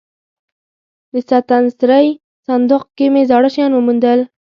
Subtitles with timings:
[1.13, 2.07] د ستنسرۍ
[2.47, 4.19] صندوق کې مې زاړه شیان وموندل.